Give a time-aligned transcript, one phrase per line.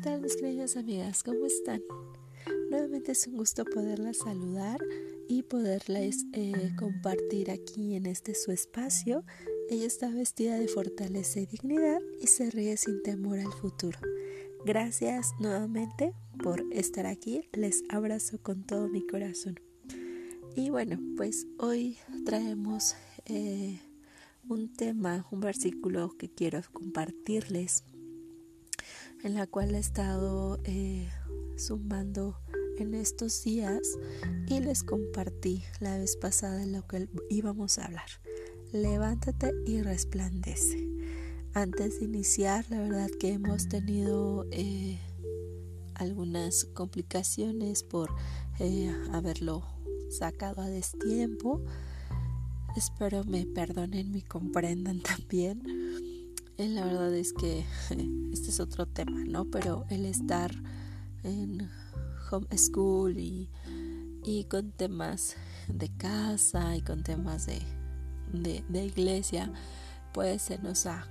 [0.00, 1.22] tal mis queridas amigas?
[1.22, 1.82] ¿Cómo están?
[2.70, 4.80] Nuevamente es un gusto poderlas saludar
[5.28, 9.24] y poderles eh, compartir aquí en este su espacio.
[9.68, 13.98] Ella está vestida de fortaleza y dignidad y se ríe sin temor al futuro.
[14.64, 17.42] Gracias nuevamente por estar aquí.
[17.52, 19.60] Les abrazo con todo mi corazón.
[20.56, 22.94] Y bueno, pues hoy traemos
[23.26, 23.80] eh,
[24.48, 27.84] un tema, un versículo que quiero compartirles
[29.22, 31.08] en la cual he estado eh,
[31.56, 32.38] sumando
[32.78, 33.98] en estos días
[34.46, 38.08] y les compartí la vez pasada de lo que íbamos a hablar.
[38.72, 40.88] Levántate y resplandece.
[41.52, 44.98] Antes de iniciar, la verdad que hemos tenido eh,
[45.94, 48.14] algunas complicaciones por
[48.60, 49.64] eh, haberlo
[50.08, 51.60] sacado a destiempo.
[52.76, 55.79] Espero me perdonen, me comprendan también
[56.68, 57.64] la verdad es que
[58.32, 59.44] este es otro tema, ¿no?
[59.46, 60.50] Pero el estar
[61.22, 61.68] en
[62.30, 63.48] homeschool y,
[64.24, 65.36] y con temas
[65.68, 69.50] de casa y con temas de, de, iglesia,
[70.12, 71.06] pues se nos ha,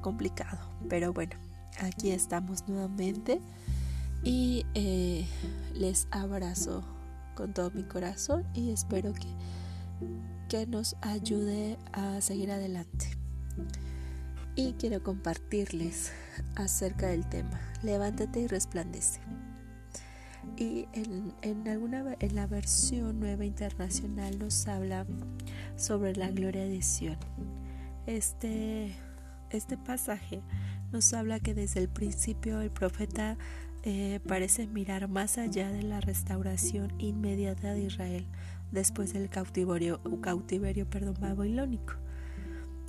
[0.00, 0.58] complicado.
[0.88, 1.36] Pero bueno,
[1.80, 3.40] aquí estamos nuevamente
[4.22, 5.26] y eh,
[5.74, 6.84] les abrazo
[7.34, 9.28] con todo mi corazón y espero que,
[10.48, 13.16] que nos ayude a seguir adelante
[14.54, 16.12] y quiero compartirles
[16.56, 17.60] acerca del tema.
[17.82, 19.20] Levántate y resplandece.
[20.56, 25.06] Y en, alguna en la versión nueva internacional nos habla
[25.76, 27.16] sobre la gloria de Sion.
[28.06, 28.94] Este,
[29.50, 30.42] este pasaje
[30.90, 33.38] nos habla que desde el principio el profeta
[33.84, 38.26] eh, parece mirar más allá de la restauración inmediata de Israel
[38.70, 42.01] después del cautiverio, cautiverio perdón, babilónico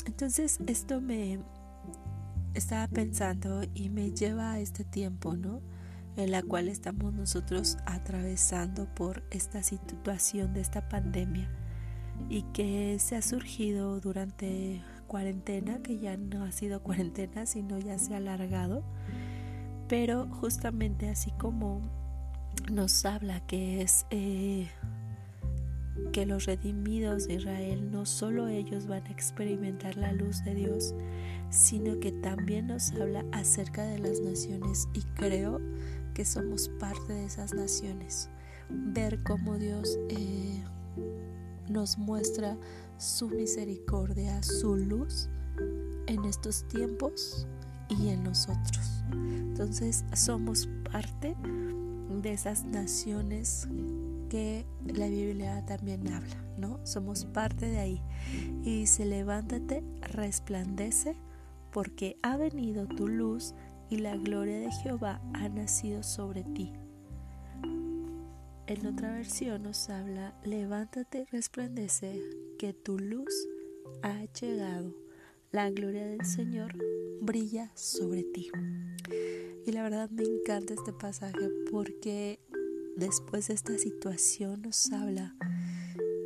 [0.05, 1.39] entonces esto me
[2.53, 5.61] estaba pensando y me lleva a este tiempo, ¿no?
[6.15, 11.49] En la cual estamos nosotros atravesando por esta situación de esta pandemia
[12.29, 17.97] y que se ha surgido durante cuarentena, que ya no ha sido cuarentena, sino ya
[17.97, 18.83] se ha alargado,
[19.87, 21.81] pero justamente así como
[22.71, 24.69] nos habla que es eh,
[26.11, 30.93] que los redimidos de Israel no solo ellos van a experimentar la luz de Dios,
[31.49, 35.59] sino que también nos habla acerca de las naciones y creo
[36.13, 38.29] que somos parte de esas naciones.
[38.69, 40.63] Ver cómo Dios eh,
[41.69, 42.57] nos muestra
[42.97, 45.29] su misericordia, su luz
[46.07, 47.47] en estos tiempos
[47.89, 49.03] y en nosotros.
[49.11, 51.35] Entonces somos parte
[52.21, 53.67] de esas naciones
[54.33, 56.79] que la Biblia también habla, ¿no?
[56.87, 58.01] Somos parte de ahí.
[58.63, 61.15] Y dice, levántate, resplandece,
[61.71, 63.53] porque ha venido tu luz
[63.91, 66.73] y la gloria de Jehová ha nacido sobre ti.
[68.65, 72.19] En otra versión nos habla, levántate, resplandece,
[72.57, 73.47] que tu luz
[74.01, 74.95] ha llegado,
[75.51, 76.73] la gloria del Señor
[77.21, 78.49] brilla sobre ti.
[79.63, 82.39] Y la verdad me encanta este pasaje porque
[82.95, 85.35] después de esta situación nos habla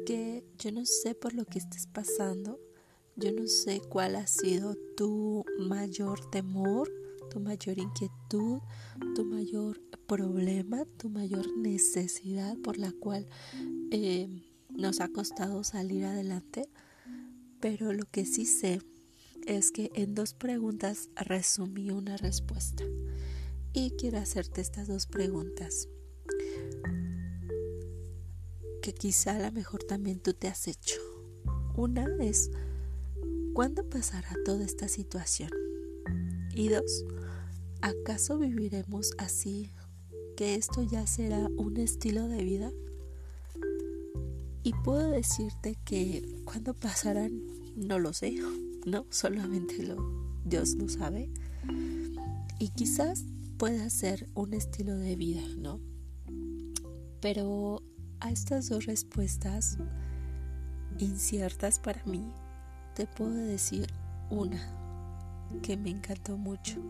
[0.05, 2.59] que yo no sé por lo que estés pasando,
[3.15, 6.89] yo no sé cuál ha sido tu mayor temor,
[7.29, 8.59] tu mayor inquietud,
[9.15, 13.27] tu mayor problema, tu mayor necesidad por la cual
[13.91, 14.29] eh,
[14.69, 16.69] nos ha costado salir adelante,
[17.59, 18.81] pero lo que sí sé
[19.45, 22.83] es que en dos preguntas resumí una respuesta.
[23.73, 25.89] Y quiero hacerte estas dos preguntas
[28.87, 30.95] que quizá a lo mejor también tú te has hecho.
[31.75, 32.49] Una es,
[33.53, 35.49] ¿cuándo pasará toda esta situación?
[36.55, 37.03] Y dos,
[37.81, 39.73] ¿acaso viviremos así
[40.37, 42.71] que esto ya será un estilo de vida?
[44.63, 47.43] Y puedo decirte que cuando pasarán,
[47.75, 48.39] no lo sé,
[48.85, 49.97] no, solamente lo,
[50.45, 51.29] Dios lo sabe.
[52.57, 53.25] Y quizás
[53.57, 55.81] pueda ser un estilo de vida, ¿no?
[57.19, 57.83] Pero
[58.19, 59.77] a estas dos respuestas
[60.99, 62.31] inciertas para mí,
[62.95, 63.87] te puedo decir
[64.29, 64.59] una
[65.61, 66.81] que me encantó mucho.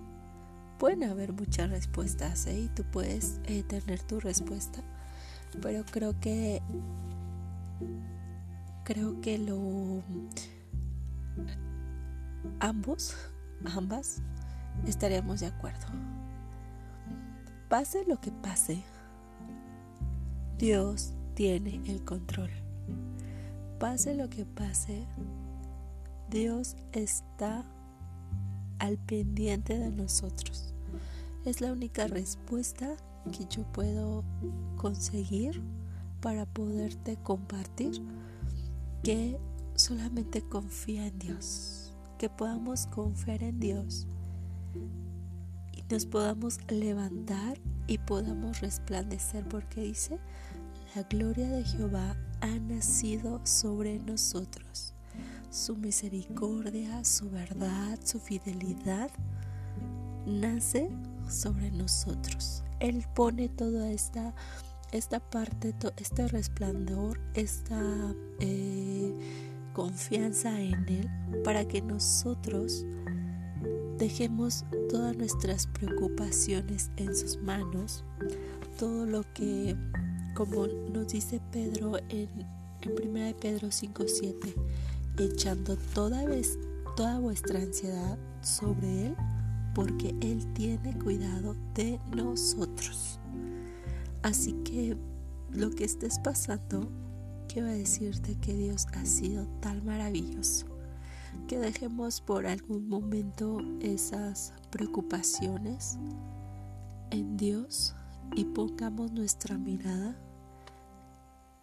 [0.79, 2.59] Pueden haber muchas respuestas ¿eh?
[2.59, 4.81] y tú puedes eh, tener tu respuesta,
[5.61, 6.61] pero creo que
[8.83, 10.01] creo que lo
[12.59, 13.15] ambos,
[13.75, 14.21] ambas
[14.85, 15.87] estaríamos de acuerdo.
[17.69, 18.83] Pase lo que pase,
[20.57, 22.49] Dios tiene el control.
[23.79, 25.05] Pase lo que pase,
[26.31, 27.63] Dios está
[28.79, 30.73] al pendiente de nosotros.
[31.45, 32.97] Es la única respuesta
[33.31, 34.23] que yo puedo
[34.77, 35.61] conseguir
[36.21, 38.01] para poderte compartir
[39.03, 39.37] que
[39.75, 44.07] solamente confía en Dios, que podamos confiar en Dios
[45.71, 50.19] y nos podamos levantar y podamos resplandecer porque dice,
[50.95, 54.93] la gloria de Jehová ha nacido sobre nosotros.
[55.49, 59.09] Su misericordia, su verdad, su fidelidad
[60.25, 60.89] nace
[61.29, 62.63] sobre nosotros.
[62.79, 64.33] Él pone toda esta,
[64.91, 67.81] esta parte, este resplandor, esta
[68.39, 69.13] eh,
[69.73, 71.09] confianza en Él
[71.43, 72.85] para que nosotros
[73.97, 78.03] dejemos todas nuestras preocupaciones en sus manos,
[78.77, 79.75] todo lo que,
[80.37, 82.29] como nos dice Pedro en,
[82.81, 84.53] en 1 Pedro 5.7,
[85.17, 86.23] echando toda,
[87.19, 89.15] vuestra ansiedad sobre Él,
[89.73, 93.19] porque Él tiene cuidado de nosotros.
[94.21, 94.95] Así que
[95.51, 96.87] lo que estés pasando,
[97.51, 100.67] quiero decirte que Dios ha sido tan maravilloso.
[101.47, 105.97] Que dejemos por algún momento esas preocupaciones
[107.09, 107.95] en Dios
[108.35, 110.15] y pongamos nuestra mirada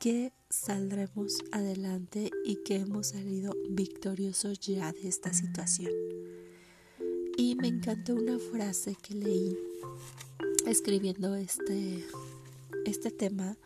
[0.04, 5.90] que saldremos adelante y que hemos salido victoriosos ya de esta situación.
[7.38, 9.56] Y me encantó una frase que leí
[10.66, 12.04] escribiendo este,
[12.84, 13.56] este tema.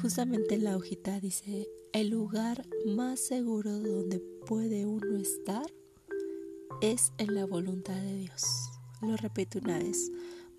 [0.00, 5.70] Justamente en la hojita dice, el lugar más seguro donde puede uno estar
[6.80, 8.42] es en la voluntad de Dios.
[9.02, 10.10] Lo repito una vez,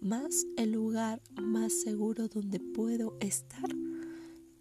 [0.02, 3.68] más el lugar más seguro donde puedo estar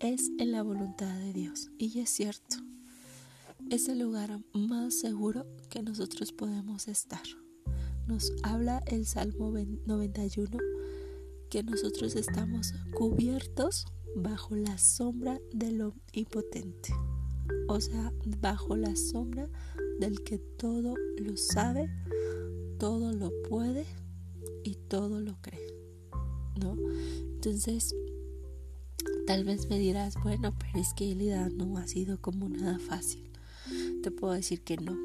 [0.00, 1.70] es en la voluntad de Dios.
[1.78, 2.56] Y es cierto,
[3.70, 7.22] es el lugar más seguro que nosotros podemos estar.
[8.06, 9.52] Nos habla el Salmo
[9.86, 10.58] 91
[11.50, 16.92] que nosotros estamos cubiertos bajo la sombra del omnipotente,
[17.68, 19.48] o sea, bajo la sombra
[19.98, 21.90] del que todo lo sabe,
[22.78, 23.86] todo lo puede
[24.64, 25.74] y todo lo cree,
[26.60, 26.76] ¿no?
[27.34, 27.94] Entonces,
[29.26, 33.26] tal vez me dirás, bueno, pero es que Elida no ha sido como nada fácil
[34.06, 34.96] te puedo decir que no.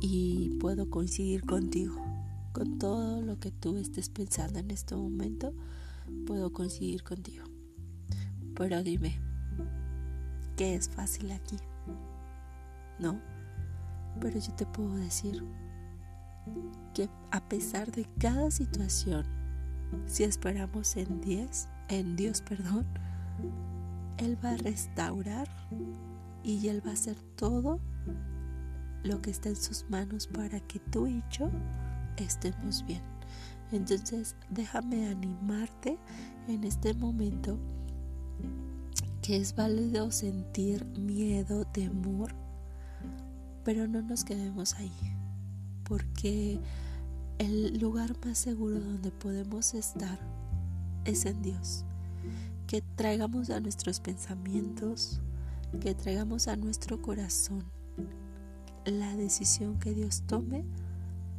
[0.00, 1.94] Y puedo coincidir contigo.
[2.52, 5.54] Con todo lo que tú estés pensando en este momento,
[6.26, 7.44] puedo coincidir contigo.
[8.56, 9.18] Pero dime,
[10.56, 11.56] ¿qué es fácil aquí?
[12.98, 13.20] No,
[14.20, 15.42] pero yo te puedo decir
[16.94, 19.24] que a pesar de cada situación,
[20.06, 22.86] si esperamos en Dios, en Dios, perdón,
[24.18, 25.48] Él va a restaurar
[26.42, 27.80] y Él va a hacer todo
[29.04, 31.50] lo que está en sus manos para que tú y yo
[32.16, 33.02] estemos bien.
[33.72, 35.98] Entonces déjame animarte
[36.46, 37.58] en este momento
[39.22, 42.34] que es válido sentir miedo, temor,
[43.64, 44.92] pero no nos quedemos ahí,
[45.84, 46.60] porque
[47.38, 50.18] el lugar más seguro donde podemos estar
[51.04, 51.84] es en Dios.
[52.66, 55.20] Que traigamos a nuestros pensamientos,
[55.80, 57.64] que traigamos a nuestro corazón
[58.84, 60.64] la decisión que Dios tome,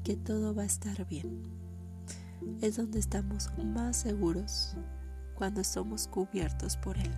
[0.03, 1.43] que todo va a estar bien.
[2.61, 4.75] Es donde estamos más seguros
[5.35, 7.11] cuando somos cubiertos por Él.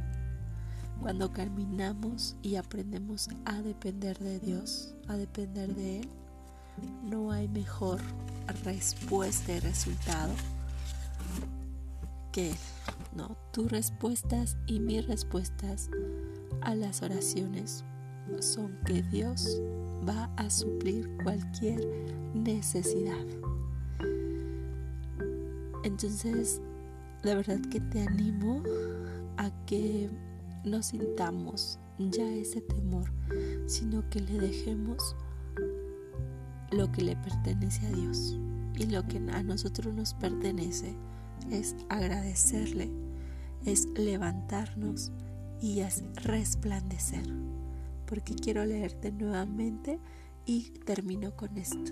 [1.02, 6.10] Cuando caminamos y aprendemos a depender de Dios, a depender de Él,
[7.04, 8.02] no hay mejor
[8.64, 10.34] respuesta y resultado
[12.32, 12.58] que Él.
[13.16, 15.90] No, tus respuestas y mis respuestas
[16.62, 17.86] a las oraciones
[18.40, 19.62] son que Dios
[20.08, 21.80] va a suplir cualquier
[22.34, 23.26] necesidad.
[25.84, 26.62] Entonces,
[27.24, 28.64] la verdad que te animo
[29.38, 30.10] a que
[30.64, 33.12] no sintamos ya ese temor,
[33.68, 35.16] sino que le dejemos
[36.72, 38.38] lo que le pertenece a Dios.
[38.78, 40.96] Y lo que a nosotros nos pertenece
[41.52, 42.90] es agradecerle,
[43.66, 45.12] es levantarnos
[45.62, 47.26] y es resplandecer
[48.06, 50.00] porque quiero leerte nuevamente
[50.46, 51.92] y termino con esto.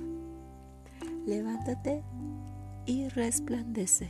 [1.25, 2.03] Levántate
[2.85, 4.09] y resplandece,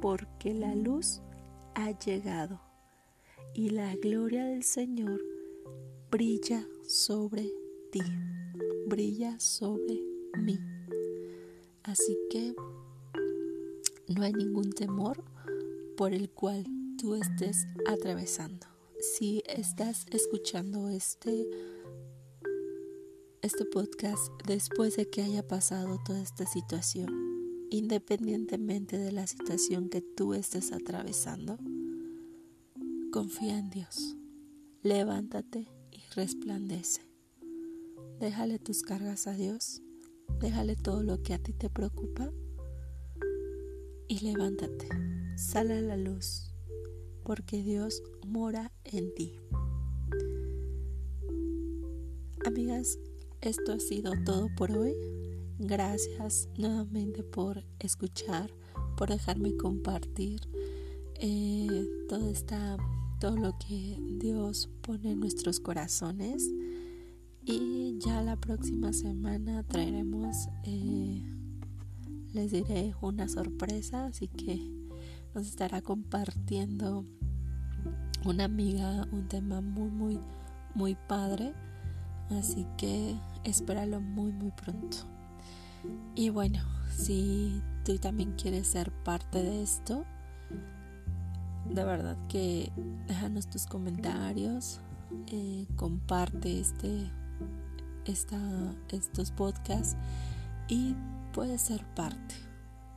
[0.00, 1.22] porque la luz
[1.74, 2.60] ha llegado
[3.52, 5.20] y la gloria del Señor
[6.10, 7.50] brilla sobre
[7.90, 8.02] ti,
[8.86, 10.00] brilla sobre
[10.38, 10.58] mí.
[11.82, 12.54] Así que
[14.08, 15.24] no hay ningún temor
[15.96, 16.66] por el cual
[16.98, 18.66] tú estés atravesando
[19.00, 21.46] si estás escuchando este,
[23.42, 27.34] este podcast después de que haya pasado toda esta situación
[27.70, 31.58] independientemente de la situación que tú estés atravesando,
[33.10, 34.16] confía en Dios.
[34.82, 37.02] Levántate y resplandece.
[38.20, 39.82] Déjale tus cargas a Dios.
[40.40, 42.30] Déjale todo lo que a ti te preocupa.
[44.08, 44.88] Y levántate.
[45.36, 46.52] Sale a la luz.
[47.24, 49.38] Porque Dios mora en ti.
[52.46, 52.98] Amigas,
[53.40, 54.94] esto ha sido todo por hoy.
[55.58, 58.50] Gracias nuevamente por escuchar,
[58.96, 60.40] por dejarme compartir
[61.20, 62.76] eh, todo, esta,
[63.20, 66.50] todo lo que Dios pone en nuestros corazones.
[67.46, 71.22] Y ya la próxima semana traeremos, eh,
[72.34, 74.60] les diré, una sorpresa, así que
[75.34, 77.04] nos estará compartiendo
[78.24, 80.20] una amiga un tema muy, muy,
[80.74, 81.52] muy padre.
[82.30, 84.96] Así que espéralo muy, muy pronto.
[86.14, 86.60] Y bueno,
[86.96, 90.04] si tú también quieres ser parte de esto,
[91.72, 92.72] de verdad que
[93.06, 94.80] déjanos tus comentarios,
[95.26, 97.10] eh, comparte este,
[98.06, 98.38] esta,
[98.88, 99.96] estos podcasts
[100.68, 100.94] y
[101.34, 102.36] puedes ser parte,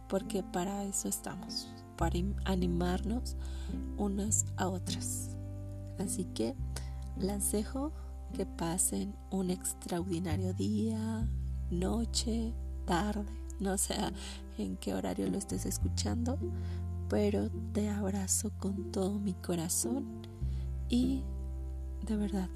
[0.08, 1.67] porque para eso estamos,
[1.98, 3.36] para animarnos
[3.98, 5.36] unas a otras.
[5.98, 6.56] Así que
[7.17, 7.91] las dejo
[8.34, 11.27] que pasen un extraordinario día,
[11.72, 12.53] noche,
[12.86, 13.25] tarde,
[13.60, 13.96] no sé
[14.60, 16.38] en qué horario lo estés escuchando,
[17.10, 20.22] pero te abrazo con todo mi corazón
[20.89, 21.24] y
[22.06, 22.50] de verdad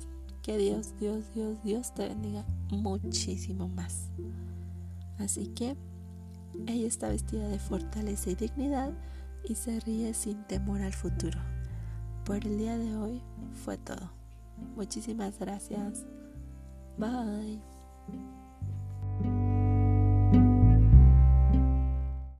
[0.43, 4.09] que Dios, Dios, Dios, Dios te bendiga muchísimo más.
[5.21, 5.77] Así que
[6.67, 8.91] ella está vestida de fortaleza y dignidad
[9.43, 11.39] y se ríe sin temor al futuro.
[12.25, 13.21] Por el día de hoy
[13.63, 14.11] fue todo.
[14.75, 16.05] Muchísimas gracias.
[16.97, 17.61] Bye.